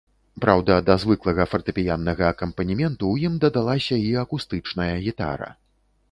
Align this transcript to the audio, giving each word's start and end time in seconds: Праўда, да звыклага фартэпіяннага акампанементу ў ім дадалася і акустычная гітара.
Праўда, 0.43 0.75
да 0.85 0.93
звыклага 1.01 1.43
фартэпіяннага 1.51 2.23
акампанементу 2.33 3.03
ў 3.13 3.31
ім 3.31 3.35
дадалася 3.43 3.95
і 4.05 4.09
акустычная 4.23 4.89
гітара. 5.09 5.49